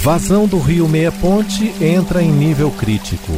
Vazão 0.00 0.46
do 0.46 0.60
rio 0.60 0.88
Meia 0.88 1.10
Ponte 1.10 1.74
entra 1.84 2.22
em 2.22 2.30
nível 2.30 2.70
crítico. 2.70 3.32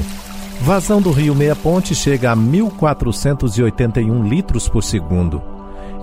Vazão 0.61 1.01
do 1.01 1.11
rio 1.11 1.35
Meia 1.35 1.57
Ponte 1.57 1.95
chega 1.95 2.33
a 2.33 2.37
1.481 2.37 4.29
litros 4.29 4.69
por 4.69 4.85
segundo. 4.85 5.43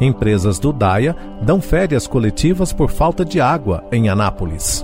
Empresas 0.01 0.57
do 0.57 0.73
DAIA 0.73 1.15
dão 1.43 1.62
férias 1.62 2.07
coletivas 2.07 2.73
por 2.73 2.89
falta 2.89 3.23
de 3.23 3.39
água 3.39 3.83
em 3.91 4.09
Anápolis. 4.09 4.83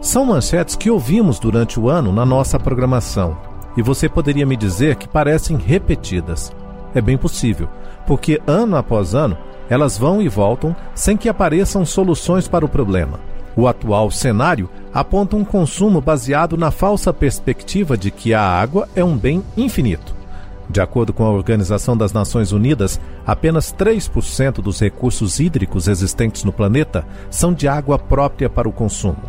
São 0.00 0.24
manchetes 0.24 0.76
que 0.76 0.88
ouvimos 0.88 1.40
durante 1.40 1.80
o 1.80 1.90
ano 1.90 2.12
na 2.12 2.24
nossa 2.24 2.58
programação. 2.58 3.36
E 3.76 3.82
você 3.82 4.08
poderia 4.08 4.46
me 4.46 4.56
dizer 4.56 4.94
que 4.94 5.08
parecem 5.08 5.56
repetidas. 5.56 6.52
É 6.94 7.00
bem 7.00 7.18
possível, 7.18 7.68
porque 8.06 8.40
ano 8.46 8.76
após 8.76 9.16
ano 9.16 9.36
elas 9.68 9.98
vão 9.98 10.22
e 10.22 10.28
voltam 10.28 10.74
sem 10.94 11.16
que 11.16 11.28
apareçam 11.28 11.84
soluções 11.84 12.46
para 12.46 12.64
o 12.64 12.68
problema. 12.68 13.32
O 13.56 13.68
atual 13.68 14.10
cenário 14.10 14.68
aponta 14.92 15.36
um 15.36 15.44
consumo 15.44 16.00
baseado 16.00 16.56
na 16.56 16.70
falsa 16.70 17.12
perspectiva 17.12 17.96
de 17.96 18.10
que 18.10 18.32
a 18.32 18.42
água 18.42 18.88
é 18.94 19.04
um 19.04 19.16
bem 19.16 19.42
infinito. 19.56 20.14
De 20.70 20.80
acordo 20.80 21.12
com 21.12 21.24
a 21.24 21.30
Organização 21.30 21.96
das 21.96 22.12
Nações 22.12 22.50
Unidas, 22.50 22.98
apenas 23.26 23.74
3% 23.74 24.62
dos 24.62 24.80
recursos 24.80 25.38
hídricos 25.38 25.86
existentes 25.86 26.44
no 26.44 26.52
planeta 26.52 27.04
são 27.30 27.52
de 27.52 27.68
água 27.68 27.98
própria 27.98 28.48
para 28.48 28.68
o 28.68 28.72
consumo. 28.72 29.22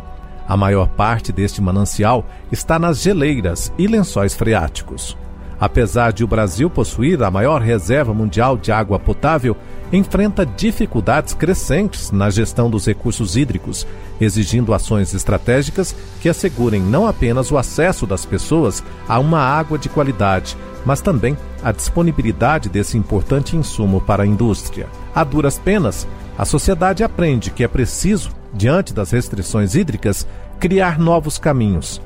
A 0.48 0.56
maior 0.56 0.88
parte 0.88 1.32
deste 1.32 1.60
manancial 1.60 2.24
está 2.50 2.78
nas 2.78 3.02
geleiras 3.02 3.72
e 3.78 3.86
lençóis 3.86 4.34
freáticos. 4.34 5.16
Apesar 5.64 6.12
de 6.12 6.22
o 6.22 6.26
Brasil 6.26 6.68
possuir 6.68 7.22
a 7.22 7.30
maior 7.30 7.62
reserva 7.62 8.12
mundial 8.12 8.54
de 8.54 8.70
água 8.70 8.98
potável, 8.98 9.56
enfrenta 9.90 10.44
dificuldades 10.44 11.32
crescentes 11.32 12.10
na 12.10 12.28
gestão 12.28 12.68
dos 12.68 12.84
recursos 12.84 13.34
hídricos, 13.34 13.86
exigindo 14.20 14.74
ações 14.74 15.14
estratégicas 15.14 15.96
que 16.20 16.28
assegurem 16.28 16.82
não 16.82 17.06
apenas 17.06 17.50
o 17.50 17.56
acesso 17.56 18.06
das 18.06 18.26
pessoas 18.26 18.84
a 19.08 19.18
uma 19.18 19.38
água 19.38 19.78
de 19.78 19.88
qualidade, 19.88 20.54
mas 20.84 21.00
também 21.00 21.34
a 21.62 21.72
disponibilidade 21.72 22.68
desse 22.68 22.98
importante 22.98 23.56
insumo 23.56 24.02
para 24.02 24.24
a 24.24 24.26
indústria. 24.26 24.86
A 25.14 25.24
duras 25.24 25.58
penas, 25.58 26.06
a 26.36 26.44
sociedade 26.44 27.02
aprende 27.02 27.50
que 27.50 27.64
é 27.64 27.68
preciso, 27.68 28.32
diante 28.52 28.92
das 28.92 29.12
restrições 29.12 29.74
hídricas, 29.74 30.26
criar 30.60 30.98
novos 30.98 31.38
caminhos. 31.38 32.02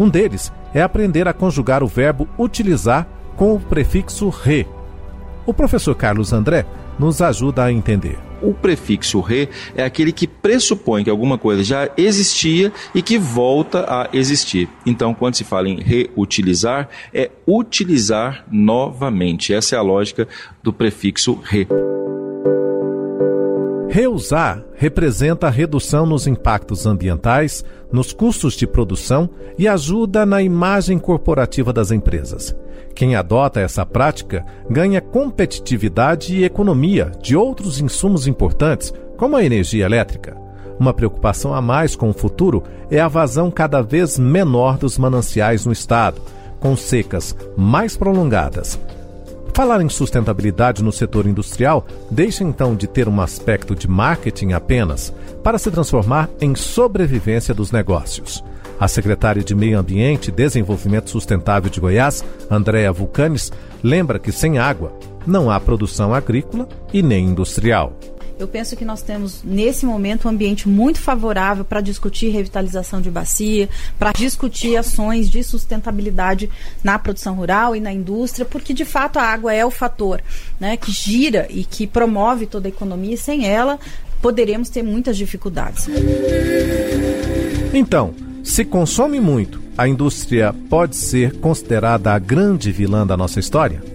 Um 0.00 0.08
deles 0.08 0.50
é 0.74 0.82
aprender 0.82 1.28
a 1.28 1.32
conjugar 1.32 1.82
o 1.82 1.86
verbo 1.86 2.28
utilizar 2.38 3.06
com 3.36 3.54
o 3.54 3.60
prefixo 3.60 4.28
re. 4.28 4.66
O 5.44 5.52
professor 5.52 5.94
Carlos 5.94 6.32
André 6.32 6.64
nos 6.98 7.20
ajuda 7.20 7.64
a 7.64 7.72
entender. 7.72 8.18
O 8.42 8.52
prefixo 8.52 9.20
re 9.20 9.48
é 9.74 9.84
aquele 9.84 10.12
que 10.12 10.26
pressupõe 10.26 11.04
que 11.04 11.10
alguma 11.10 11.38
coisa 11.38 11.62
já 11.62 11.88
existia 11.96 12.72
e 12.94 13.00
que 13.00 13.16
volta 13.18 13.84
a 13.88 14.08
existir. 14.12 14.68
Então, 14.84 15.14
quando 15.14 15.36
se 15.36 15.44
fala 15.44 15.68
em 15.68 15.80
reutilizar, 15.80 16.88
é 17.14 17.30
utilizar 17.46 18.44
novamente. 18.50 19.54
Essa 19.54 19.76
é 19.76 19.78
a 19.78 19.82
lógica 19.82 20.26
do 20.62 20.72
prefixo 20.72 21.40
re. 21.42 21.68
Reusar 23.94 24.64
representa 24.74 25.48
a 25.48 25.50
redução 25.50 26.06
nos 26.06 26.26
impactos 26.26 26.86
ambientais, 26.86 27.62
nos 27.92 28.10
custos 28.10 28.54
de 28.54 28.66
produção 28.66 29.28
e 29.58 29.68
ajuda 29.68 30.24
na 30.24 30.40
imagem 30.40 30.98
corporativa 30.98 31.74
das 31.74 31.90
empresas. 31.90 32.56
Quem 32.94 33.16
adota 33.16 33.60
essa 33.60 33.84
prática 33.84 34.46
ganha 34.70 34.98
competitividade 35.02 36.34
e 36.34 36.42
economia 36.42 37.12
de 37.20 37.36
outros 37.36 37.82
insumos 37.82 38.26
importantes, 38.26 38.94
como 39.18 39.36
a 39.36 39.44
energia 39.44 39.84
elétrica. 39.84 40.38
Uma 40.80 40.94
preocupação 40.94 41.52
a 41.52 41.60
mais 41.60 41.94
com 41.94 42.08
o 42.08 42.14
futuro 42.14 42.62
é 42.90 42.98
a 42.98 43.08
vazão 43.08 43.50
cada 43.50 43.82
vez 43.82 44.18
menor 44.18 44.78
dos 44.78 44.96
mananciais 44.96 45.66
no 45.66 45.72
estado, 45.72 46.18
com 46.58 46.74
secas 46.74 47.36
mais 47.58 47.94
prolongadas, 47.94 48.80
Falar 49.54 49.82
em 49.82 49.88
sustentabilidade 49.88 50.82
no 50.82 50.90
setor 50.90 51.26
industrial 51.26 51.86
deixa 52.10 52.42
então 52.42 52.74
de 52.74 52.86
ter 52.86 53.06
um 53.06 53.20
aspecto 53.20 53.74
de 53.74 53.86
marketing 53.86 54.52
apenas 54.52 55.12
para 55.42 55.58
se 55.58 55.70
transformar 55.70 56.30
em 56.40 56.54
sobrevivência 56.54 57.52
dos 57.52 57.70
negócios. 57.70 58.42
A 58.80 58.88
secretária 58.88 59.44
de 59.44 59.54
Meio 59.54 59.78
Ambiente 59.78 60.28
e 60.28 60.32
Desenvolvimento 60.32 61.10
Sustentável 61.10 61.70
de 61.70 61.80
Goiás, 61.80 62.24
Andréa 62.50 62.90
Vulcanes, 62.92 63.52
lembra 63.82 64.18
que 64.18 64.32
sem 64.32 64.58
água 64.58 64.92
não 65.26 65.50
há 65.50 65.60
produção 65.60 66.14
agrícola 66.14 66.66
e 66.92 67.02
nem 67.02 67.26
industrial. 67.26 67.92
Eu 68.42 68.48
penso 68.48 68.74
que 68.74 68.84
nós 68.84 69.02
temos, 69.02 69.40
nesse 69.44 69.86
momento, 69.86 70.26
um 70.26 70.30
ambiente 70.32 70.68
muito 70.68 70.98
favorável 70.98 71.64
para 71.64 71.80
discutir 71.80 72.30
revitalização 72.30 73.00
de 73.00 73.08
bacia, 73.08 73.68
para 73.96 74.10
discutir 74.10 74.76
ações 74.76 75.30
de 75.30 75.44
sustentabilidade 75.44 76.50
na 76.82 76.98
produção 76.98 77.36
rural 77.36 77.76
e 77.76 77.80
na 77.80 77.92
indústria, 77.92 78.44
porque, 78.44 78.74
de 78.74 78.84
fato, 78.84 79.20
a 79.20 79.22
água 79.22 79.54
é 79.54 79.64
o 79.64 79.70
fator 79.70 80.20
né, 80.58 80.76
que 80.76 80.90
gira 80.90 81.46
e 81.50 81.62
que 81.62 81.86
promove 81.86 82.46
toda 82.46 82.66
a 82.66 82.70
economia, 82.70 83.14
e 83.14 83.16
sem 83.16 83.46
ela 83.46 83.78
poderemos 84.20 84.68
ter 84.68 84.82
muitas 84.82 85.16
dificuldades. 85.16 85.86
Então, 87.72 88.12
se 88.42 88.64
consome 88.64 89.20
muito, 89.20 89.62
a 89.78 89.86
indústria 89.86 90.52
pode 90.68 90.96
ser 90.96 91.38
considerada 91.38 92.12
a 92.12 92.18
grande 92.18 92.72
vilã 92.72 93.06
da 93.06 93.16
nossa 93.16 93.38
história? 93.38 93.91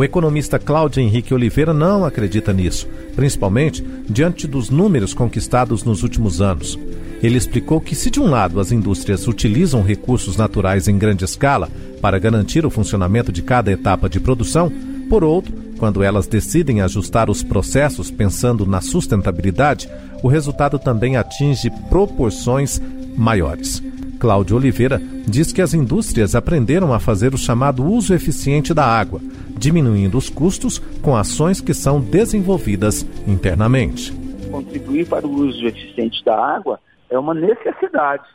O 0.00 0.04
economista 0.04 0.58
Cláudio 0.58 1.02
Henrique 1.02 1.34
Oliveira 1.34 1.74
não 1.74 2.06
acredita 2.06 2.54
nisso, 2.54 2.88
principalmente 3.14 3.84
diante 4.08 4.46
dos 4.46 4.70
números 4.70 5.12
conquistados 5.12 5.84
nos 5.84 6.02
últimos 6.02 6.40
anos. 6.40 6.78
Ele 7.22 7.36
explicou 7.36 7.82
que, 7.82 7.94
se 7.94 8.10
de 8.10 8.18
um 8.18 8.30
lado 8.30 8.58
as 8.60 8.72
indústrias 8.72 9.28
utilizam 9.28 9.82
recursos 9.82 10.38
naturais 10.38 10.88
em 10.88 10.96
grande 10.96 11.26
escala 11.26 11.68
para 12.00 12.18
garantir 12.18 12.64
o 12.64 12.70
funcionamento 12.70 13.30
de 13.30 13.42
cada 13.42 13.70
etapa 13.70 14.08
de 14.08 14.18
produção, 14.18 14.72
por 15.10 15.22
outro, 15.22 15.54
quando 15.76 16.02
elas 16.02 16.26
decidem 16.26 16.80
ajustar 16.80 17.28
os 17.28 17.42
processos 17.42 18.10
pensando 18.10 18.64
na 18.64 18.80
sustentabilidade, 18.80 19.86
o 20.22 20.28
resultado 20.28 20.78
também 20.78 21.18
atinge 21.18 21.70
proporções 21.90 22.80
maiores. 23.18 23.82
Cláudio 24.20 24.56
Oliveira 24.56 25.00
diz 25.26 25.50
que 25.50 25.62
as 25.62 25.72
indústrias 25.72 26.34
aprenderam 26.34 26.92
a 26.92 27.00
fazer 27.00 27.32
o 27.32 27.38
chamado 27.38 27.82
uso 27.82 28.12
eficiente 28.12 28.74
da 28.74 28.84
água, 28.84 29.18
diminuindo 29.56 30.18
os 30.18 30.28
custos 30.28 30.78
com 31.02 31.16
ações 31.16 31.62
que 31.62 31.72
são 31.72 32.02
desenvolvidas 32.02 33.02
internamente. 33.26 34.12
Contribuir 34.50 35.08
para 35.08 35.26
o 35.26 35.32
uso 35.32 35.66
eficiente 35.66 36.22
da 36.22 36.36
água 36.36 36.78
é 37.08 37.18
uma 37.18 37.32
necessidade 37.32 38.28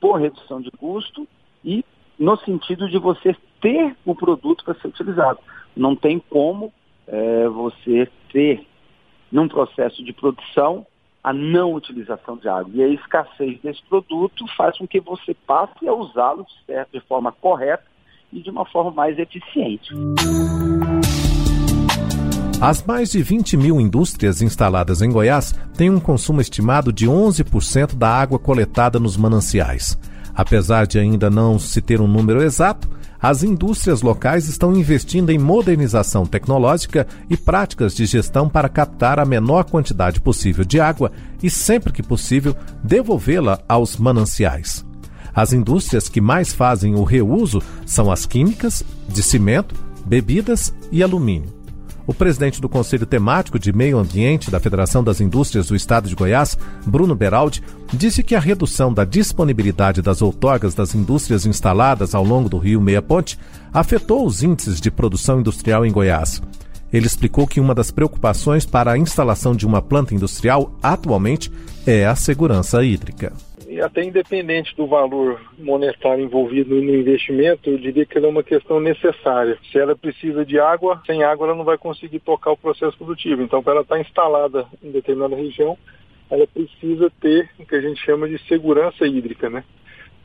por 0.00 0.20
redução 0.20 0.60
de 0.60 0.70
custo 0.70 1.26
e 1.64 1.84
no 2.16 2.36
sentido 2.38 2.88
de 2.88 2.98
você 2.98 3.34
ter 3.60 3.96
o 4.04 4.14
produto 4.14 4.64
para 4.64 4.74
ser 4.74 4.86
utilizado. 4.86 5.40
Não 5.76 5.96
tem 5.96 6.22
como 6.30 6.72
é, 7.08 7.48
você 7.48 8.08
ter, 8.32 8.64
num 9.32 9.48
processo 9.48 10.04
de 10.04 10.12
produção, 10.12 10.86
a 11.24 11.32
não 11.32 11.72
utilização 11.72 12.36
de 12.36 12.46
água. 12.46 12.70
E 12.74 12.82
a 12.82 12.88
escassez 12.88 13.58
desse 13.62 13.82
produto 13.84 14.44
faz 14.54 14.76
com 14.76 14.86
que 14.86 15.00
você 15.00 15.32
passe 15.32 15.88
a 15.88 15.94
usá-lo 15.94 16.46
de, 16.92 17.00
forma 17.00 17.32
correta 17.32 17.84
e 18.30 18.40
de 18.40 18.50
uma 18.50 18.66
forma 18.66 18.90
mais 18.90 19.18
eficiente. 19.18 19.94
As 22.60 22.82
mais 22.82 23.10
de 23.10 23.22
20 23.22 23.56
mil 23.56 23.80
indústrias 23.80 24.40
instaladas 24.40 25.02
em 25.02 25.10
Goiás 25.10 25.54
têm 25.76 25.90
um 25.90 26.00
consumo 26.00 26.40
estimado 26.40 26.92
de 26.92 27.06
11% 27.06 27.94
da 27.94 28.08
água 28.08 28.38
coletada 28.38 28.98
nos 28.98 29.16
mananciais. 29.16 29.98
Apesar 30.34 30.86
de 30.86 30.98
ainda 30.98 31.28
não 31.28 31.58
se 31.58 31.82
ter 31.82 32.00
um 32.00 32.08
número 32.08 32.42
exato, 32.42 32.88
as 33.20 33.42
indústrias 33.42 34.02
locais 34.02 34.48
estão 34.48 34.74
investindo 34.74 35.30
em 35.30 35.38
modernização 35.38 36.26
tecnológica 36.26 37.06
e 37.28 37.36
práticas 37.36 37.94
de 37.94 38.06
gestão 38.06 38.48
para 38.48 38.68
captar 38.68 39.18
a 39.18 39.24
menor 39.24 39.64
quantidade 39.64 40.20
possível 40.20 40.64
de 40.64 40.78
água 40.78 41.10
e, 41.42 41.50
sempre 41.50 41.92
que 41.92 42.02
possível, 42.02 42.54
devolvê-la 42.82 43.60
aos 43.68 43.96
mananciais. 43.96 44.84
As 45.34 45.52
indústrias 45.52 46.08
que 46.08 46.20
mais 46.20 46.52
fazem 46.52 46.94
o 46.94 47.02
reuso 47.02 47.62
são 47.84 48.12
as 48.12 48.26
químicas, 48.26 48.84
de 49.08 49.22
cimento, 49.22 49.74
bebidas 50.06 50.72
e 50.92 51.02
alumínio. 51.02 51.63
O 52.06 52.12
presidente 52.12 52.60
do 52.60 52.68
Conselho 52.68 53.06
Temático 53.06 53.58
de 53.58 53.72
Meio 53.72 53.98
Ambiente 53.98 54.50
da 54.50 54.60
Federação 54.60 55.02
das 55.02 55.22
Indústrias 55.22 55.68
do 55.68 55.74
Estado 55.74 56.06
de 56.06 56.14
Goiás, 56.14 56.56
Bruno 56.84 57.14
Beraldi, 57.14 57.62
disse 57.94 58.22
que 58.22 58.34
a 58.34 58.40
redução 58.40 58.92
da 58.92 59.04
disponibilidade 59.04 60.02
das 60.02 60.20
outorgas 60.20 60.74
das 60.74 60.94
indústrias 60.94 61.46
instaladas 61.46 62.14
ao 62.14 62.22
longo 62.22 62.48
do 62.48 62.58
rio 62.58 62.80
Meia 62.80 63.00
Ponte 63.00 63.38
afetou 63.72 64.26
os 64.26 64.42
índices 64.42 64.82
de 64.82 64.90
produção 64.90 65.40
industrial 65.40 65.86
em 65.86 65.90
Goiás. 65.90 66.42
Ele 66.92 67.06
explicou 67.06 67.46
que 67.46 67.58
uma 67.58 67.74
das 67.74 67.90
preocupações 67.90 68.66
para 68.66 68.92
a 68.92 68.98
instalação 68.98 69.56
de 69.56 69.66
uma 69.66 69.80
planta 69.80 70.14
industrial 70.14 70.78
atualmente 70.82 71.50
é 71.86 72.04
a 72.06 72.14
segurança 72.14 72.84
hídrica 72.84 73.32
e 73.74 73.80
até 73.80 74.04
independente 74.04 74.72
do 74.76 74.86
valor 74.86 75.40
monetário 75.58 76.22
envolvido 76.22 76.76
no 76.76 76.94
investimento, 76.94 77.68
eu 77.68 77.76
diria 77.76 78.06
que 78.06 78.16
ela 78.16 78.28
é 78.28 78.30
uma 78.30 78.42
questão 78.44 78.78
necessária. 78.78 79.58
Se 79.72 79.76
ela 79.76 79.96
precisa 79.96 80.46
de 80.46 80.60
água, 80.60 81.02
sem 81.04 81.24
água 81.24 81.48
ela 81.48 81.56
não 81.56 81.64
vai 81.64 81.76
conseguir 81.76 82.20
tocar 82.20 82.52
o 82.52 82.56
processo 82.56 82.96
produtivo. 82.96 83.42
Então, 83.42 83.60
para 83.64 83.72
ela 83.72 83.82
estar 83.82 83.98
instalada 83.98 84.64
em 84.80 84.92
determinada 84.92 85.34
região, 85.34 85.76
ela 86.30 86.46
precisa 86.46 87.10
ter 87.20 87.50
o 87.58 87.66
que 87.66 87.74
a 87.74 87.80
gente 87.80 88.00
chama 88.00 88.28
de 88.28 88.38
segurança 88.46 89.08
hídrica, 89.08 89.50
né? 89.50 89.64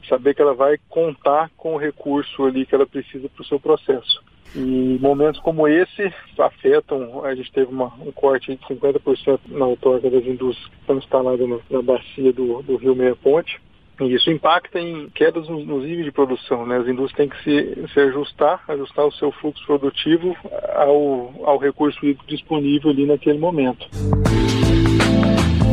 Saber 0.07 0.35
que 0.35 0.43
ela 0.43 0.53
vai 0.53 0.77
contar 0.87 1.49
com 1.57 1.73
o 1.73 1.79
recurso 1.79 2.45
ali 2.45 2.67
que 2.67 2.75
ela 2.75 2.85
precisa 2.85 3.27
para 3.29 3.41
o 3.41 3.45
seu 3.45 3.59
processo. 3.59 4.23
E 4.55 4.97
momentos 4.99 5.39
como 5.41 5.67
esse 5.67 6.13
afetam, 6.37 7.23
a 7.23 7.35
gente 7.35 7.51
teve 7.51 7.71
uma, 7.71 7.93
um 7.99 8.11
corte 8.11 8.55
de 8.55 8.65
50% 8.65 9.39
na 9.47 9.65
outorga 9.65 10.09
das 10.09 10.25
indústrias 10.25 10.69
que 10.69 10.79
estão 10.81 10.97
instaladas 10.97 11.47
no, 11.47 11.61
na 11.69 11.81
bacia 11.81 12.33
do, 12.33 12.61
do 12.63 12.77
Rio 12.77 12.95
Meia 12.95 13.15
Ponte. 13.15 13.59
E 14.01 14.13
isso 14.13 14.31
impacta 14.31 14.79
em 14.79 15.09
quedas 15.09 15.47
nos, 15.49 15.65
nos 15.65 15.83
níveis 15.83 16.05
de 16.05 16.11
produção. 16.11 16.65
Né? 16.65 16.77
As 16.77 16.87
indústrias 16.87 17.17
têm 17.17 17.29
que 17.29 17.43
se, 17.43 17.93
se 17.93 17.99
ajustar, 17.99 18.63
ajustar 18.67 19.05
o 19.05 19.11
seu 19.11 19.31
fluxo 19.33 19.63
produtivo 19.65 20.35
ao, 20.73 21.33
ao 21.43 21.57
recurso 21.57 21.99
disponível 22.25 22.91
ali 22.91 23.05
naquele 23.05 23.37
momento. 23.37 23.87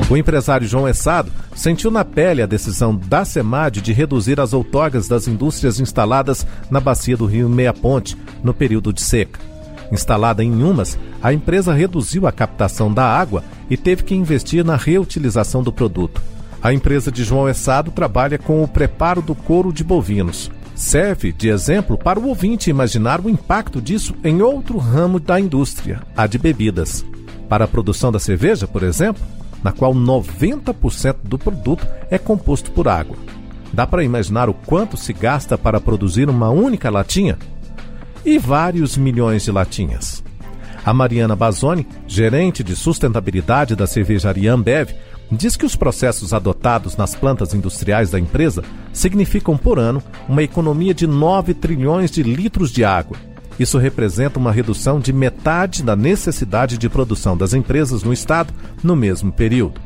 O 0.08 0.16
empresário 0.16 0.68
João 0.68 0.86
Essado 0.86 1.32
sentiu 1.54 1.90
na 1.90 2.04
pele 2.04 2.40
a 2.40 2.46
decisão 2.46 2.94
da 2.94 3.24
SEMAD 3.24 3.80
de 3.80 3.92
reduzir 3.92 4.38
as 4.38 4.52
outorgas 4.52 5.08
das 5.08 5.26
indústrias 5.26 5.80
instaladas 5.80 6.46
na 6.70 6.78
bacia 6.78 7.16
do 7.16 7.26
rio 7.26 7.48
Meia 7.48 7.72
Ponte 7.72 8.16
no 8.42 8.54
período 8.54 8.92
de 8.92 9.02
seca. 9.02 9.40
Instalada 9.90 10.44
em 10.44 10.62
Umas, 10.62 10.96
a 11.20 11.32
empresa 11.32 11.72
reduziu 11.72 12.24
a 12.24 12.32
captação 12.32 12.92
da 12.92 13.04
água 13.04 13.42
e 13.68 13.76
teve 13.76 14.04
que 14.04 14.14
investir 14.14 14.64
na 14.64 14.76
reutilização 14.76 15.60
do 15.60 15.72
produto. 15.72 16.22
A 16.62 16.72
empresa 16.72 17.10
de 17.10 17.24
João 17.24 17.48
Essado 17.48 17.90
trabalha 17.90 18.38
com 18.38 18.62
o 18.62 18.68
preparo 18.68 19.20
do 19.20 19.34
couro 19.34 19.72
de 19.72 19.82
bovinos. 19.82 20.50
Serve 20.74 21.32
de 21.32 21.48
exemplo 21.48 21.98
para 21.98 22.18
o 22.18 22.28
ouvinte 22.28 22.70
imaginar 22.70 23.20
o 23.20 23.30
impacto 23.30 23.80
disso 23.80 24.14
em 24.22 24.40
outro 24.40 24.78
ramo 24.78 25.18
da 25.18 25.40
indústria, 25.40 26.00
a 26.16 26.28
de 26.28 26.38
bebidas. 26.38 27.04
Para 27.48 27.64
a 27.64 27.68
produção 27.68 28.12
da 28.12 28.18
cerveja, 28.18 28.66
por 28.66 28.82
exemplo, 28.82 29.22
na 29.62 29.72
qual 29.72 29.94
90% 29.94 31.16
do 31.24 31.38
produto 31.38 31.86
é 32.10 32.18
composto 32.18 32.70
por 32.70 32.88
água. 32.88 33.16
Dá 33.72 33.86
para 33.86 34.04
imaginar 34.04 34.48
o 34.48 34.54
quanto 34.54 34.96
se 34.96 35.12
gasta 35.12 35.58
para 35.58 35.80
produzir 35.80 36.28
uma 36.28 36.50
única 36.50 36.90
latinha? 36.90 37.38
E 38.24 38.38
vários 38.38 38.96
milhões 38.96 39.44
de 39.44 39.52
latinhas. 39.52 40.22
A 40.84 40.94
Mariana 40.94 41.34
Bazoni, 41.34 41.86
gerente 42.06 42.62
de 42.62 42.76
sustentabilidade 42.76 43.74
da 43.74 43.86
cervejaria 43.86 44.52
Ambev, 44.52 44.94
diz 45.30 45.56
que 45.56 45.66
os 45.66 45.74
processos 45.74 46.32
adotados 46.32 46.96
nas 46.96 47.14
plantas 47.14 47.52
industriais 47.52 48.10
da 48.10 48.20
empresa 48.20 48.62
significam 48.92 49.56
por 49.56 49.78
ano 49.78 50.02
uma 50.28 50.42
economia 50.42 50.94
de 50.94 51.06
9 51.06 51.54
trilhões 51.54 52.10
de 52.10 52.22
litros 52.22 52.70
de 52.70 52.84
água 52.84 53.16
isso 53.58 53.78
representa 53.78 54.38
uma 54.38 54.52
redução 54.52 55.00
de 55.00 55.12
metade 55.12 55.82
da 55.82 55.96
necessidade 55.96 56.76
de 56.76 56.88
produção 56.88 57.36
das 57.36 57.54
empresas 57.54 58.02
no 58.02 58.12
estado 58.12 58.52
no 58.82 58.94
mesmo 58.94 59.32
período. 59.32 59.80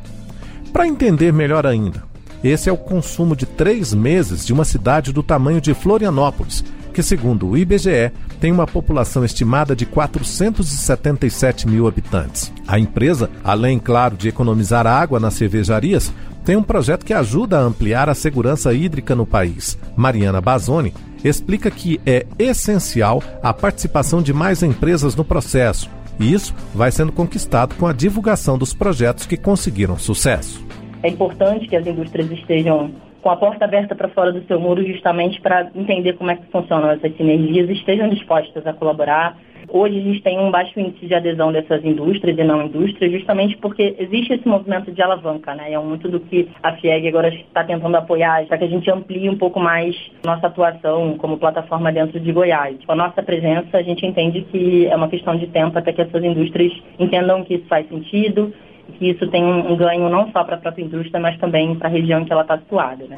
Para 0.72 0.86
entender 0.86 1.32
melhor 1.32 1.66
ainda, 1.66 2.02
esse 2.42 2.68
é 2.68 2.72
o 2.72 2.76
consumo 2.76 3.36
de 3.36 3.46
três 3.46 3.92
meses 3.92 4.46
de 4.46 4.52
uma 4.52 4.64
cidade 4.64 5.12
do 5.12 5.22
tamanho 5.22 5.60
de 5.60 5.74
Florianópolis, 5.74 6.64
que, 6.90 7.02
segundo 7.02 7.48
o 7.48 7.56
IBGE, 7.56 8.12
tem 8.40 8.50
uma 8.52 8.66
população 8.66 9.24
estimada 9.24 9.74
de 9.74 9.86
477 9.86 11.68
mil 11.68 11.86
habitantes. 11.86 12.52
A 12.66 12.78
empresa, 12.78 13.30
além, 13.44 13.78
claro, 13.78 14.16
de 14.16 14.28
economizar 14.28 14.86
água 14.86 15.20
nas 15.20 15.34
cervejarias, 15.34 16.12
tem 16.44 16.56
um 16.56 16.62
projeto 16.62 17.04
que 17.04 17.12
ajuda 17.12 17.58
a 17.58 17.62
ampliar 17.62 18.08
a 18.08 18.14
segurança 18.14 18.72
hídrica 18.72 19.14
no 19.14 19.26
país. 19.26 19.78
Mariana 19.96 20.40
Bazoni 20.40 20.92
explica 21.22 21.70
que 21.70 22.00
é 22.06 22.26
essencial 22.38 23.22
a 23.42 23.52
participação 23.52 24.22
de 24.22 24.32
mais 24.32 24.62
empresas 24.62 25.14
no 25.14 25.24
processo, 25.24 25.90
e 26.18 26.32
isso 26.32 26.54
vai 26.74 26.90
sendo 26.90 27.12
conquistado 27.12 27.74
com 27.74 27.86
a 27.86 27.92
divulgação 27.92 28.58
dos 28.58 28.74
projetos 28.74 29.26
que 29.26 29.36
conseguiram 29.36 29.98
sucesso. 29.98 30.64
É 31.02 31.08
importante 31.08 31.66
que 31.66 31.76
as 31.76 31.86
indústrias 31.86 32.30
estejam 32.30 32.92
com 33.22 33.30
a 33.30 33.36
porta 33.36 33.64
aberta 33.64 33.94
para 33.94 34.08
fora 34.08 34.32
do 34.32 34.42
seu 34.46 34.58
muro, 34.58 34.84
justamente 34.86 35.40
para 35.40 35.70
entender 35.74 36.14
como 36.14 36.30
é 36.30 36.36
que 36.36 36.46
funcionam 36.50 36.90
essas 36.90 37.16
sinergias 37.16 37.68
estejam 37.70 38.08
dispostas 38.08 38.66
a 38.66 38.72
colaborar 38.72 39.36
Hoje 39.72 39.98
a 39.98 40.02
gente 40.02 40.22
tem 40.22 40.38
um 40.38 40.50
baixo 40.50 40.78
índice 40.80 41.06
de 41.06 41.14
adesão 41.14 41.52
dessas 41.52 41.84
indústrias 41.84 42.36
e 42.36 42.42
não 42.42 42.66
indústrias, 42.66 43.12
justamente 43.12 43.56
porque 43.58 43.94
existe 43.98 44.32
esse 44.32 44.48
movimento 44.48 44.90
de 44.90 45.00
alavanca, 45.00 45.54
né? 45.54 45.70
E 45.70 45.74
é 45.74 45.78
muito 45.78 46.08
do 46.08 46.18
que 46.18 46.48
a 46.60 46.72
FIEG 46.72 47.06
agora 47.06 47.28
está 47.28 47.62
tentando 47.62 47.96
apoiar, 47.96 48.44
para 48.46 48.58
que 48.58 48.64
a 48.64 48.68
gente 48.68 48.90
amplie 48.90 49.28
um 49.28 49.38
pouco 49.38 49.60
mais 49.60 49.96
nossa 50.24 50.48
atuação 50.48 51.16
como 51.18 51.38
plataforma 51.38 51.92
dentro 51.92 52.18
de 52.18 52.32
Goiás. 52.32 52.76
Com 52.84 52.92
a 52.92 52.96
nossa 52.96 53.22
presença, 53.22 53.76
a 53.78 53.82
gente 53.82 54.04
entende 54.04 54.42
que 54.42 54.88
é 54.88 54.96
uma 54.96 55.08
questão 55.08 55.36
de 55.36 55.46
tempo 55.46 55.78
até 55.78 55.92
que 55.92 56.02
essas 56.02 56.24
indústrias 56.24 56.72
entendam 56.98 57.44
que 57.44 57.54
isso 57.54 57.66
faz 57.66 57.88
sentido 57.88 58.52
que 58.90 59.10
isso 59.10 59.28
tem 59.30 59.44
um 59.44 59.76
ganho 59.76 60.08
não 60.08 60.30
só 60.32 60.44
para 60.44 60.56
a 60.56 60.58
própria 60.58 60.84
indústria, 60.84 61.20
mas 61.20 61.38
também 61.38 61.74
para 61.76 61.88
a 61.88 61.90
região 61.90 62.20
em 62.20 62.24
que 62.24 62.32
ela 62.32 62.42
está 62.42 62.58
situada, 62.58 63.04
né? 63.06 63.16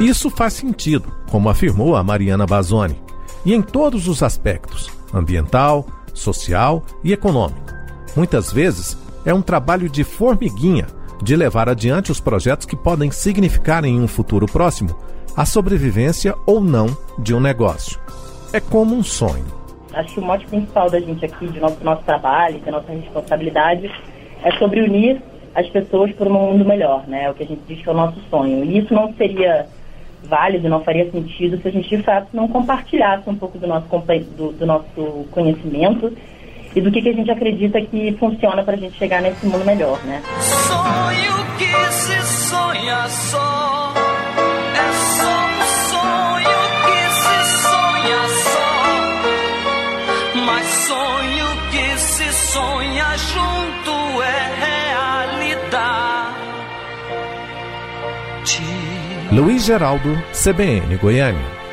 Isso 0.00 0.28
faz 0.30 0.52
sentido, 0.52 1.10
como 1.30 1.48
afirmou 1.48 1.96
a 1.96 2.02
Mariana 2.02 2.46
Bazoni 2.46 3.00
e 3.44 3.54
em 3.54 3.62
todos 3.62 4.08
os 4.08 4.22
aspectos 4.22 4.90
ambiental, 5.14 5.86
social 6.12 6.84
e 7.02 7.12
econômico. 7.12 7.72
Muitas 8.14 8.52
vezes 8.52 8.98
é 9.24 9.32
um 9.32 9.42
trabalho 9.42 9.88
de 9.88 10.04
formiguinha 10.04 10.86
de 11.22 11.34
levar 11.34 11.68
adiante 11.68 12.12
os 12.12 12.20
projetos 12.20 12.66
que 12.66 12.76
podem 12.76 13.10
significar 13.10 13.84
em 13.84 14.00
um 14.00 14.08
futuro 14.08 14.46
próximo 14.46 14.96
a 15.36 15.44
sobrevivência 15.44 16.34
ou 16.46 16.60
não 16.60 16.86
de 17.18 17.34
um 17.34 17.40
negócio. 17.40 17.98
É 18.52 18.60
como 18.60 18.94
um 18.94 19.02
sonho. 19.02 19.46
Acho 19.96 20.14
que 20.14 20.20
o 20.20 20.22
mote 20.22 20.46
principal 20.46 20.90
da 20.90 21.00
gente 21.00 21.24
aqui, 21.24 21.48
de 21.48 21.58
nosso, 21.58 21.82
nosso 21.82 22.02
trabalho, 22.04 22.58
da 22.60 22.70
nossa 22.70 22.92
responsabilidade, 22.92 23.90
é 24.44 24.52
sobre 24.58 24.82
unir 24.82 25.22
as 25.54 25.66
pessoas 25.70 26.12
por 26.12 26.28
um 26.28 26.32
mundo 26.32 26.64
melhor, 26.66 27.08
né? 27.08 27.24
É 27.24 27.30
o 27.30 27.34
que 27.34 27.42
a 27.42 27.46
gente 27.46 27.62
diz 27.66 27.82
que 27.82 27.88
é 27.88 27.92
o 27.92 27.96
nosso 27.96 28.20
sonho. 28.28 28.62
E 28.62 28.78
isso 28.78 28.92
não 28.92 29.14
seria 29.14 29.66
válido, 30.22 30.68
não 30.68 30.84
faria 30.84 31.10
sentido 31.10 31.60
se 31.60 31.68
a 31.68 31.70
gente 31.70 31.88
de 31.88 32.02
fato 32.02 32.28
não 32.34 32.46
compartilhasse 32.46 33.28
um 33.28 33.36
pouco 33.36 33.56
do 33.56 33.66
nosso, 33.66 33.86
do, 34.36 34.52
do 34.52 34.66
nosso 34.66 35.26
conhecimento 35.30 36.12
e 36.74 36.80
do 36.80 36.90
que, 36.90 37.00
que 37.00 37.08
a 37.08 37.14
gente 37.14 37.30
acredita 37.30 37.80
que 37.80 38.12
funciona 38.18 38.62
para 38.62 38.74
a 38.74 38.78
gente 38.78 38.98
chegar 38.98 39.22
nesse 39.22 39.46
mundo 39.46 39.64
melhor, 39.64 39.98
né? 40.04 40.20
Sonho 40.40 41.56
que 41.56 41.92
se 41.92 42.22
sonha 42.22 43.08
só. 43.08 44.05
Sonha 52.56 53.18
junto 53.18 54.22
é 54.22 54.46
Luiz 59.30 59.64
Geraldo, 59.66 60.16
CBN 60.32 60.96
Goiânia. 60.96 61.65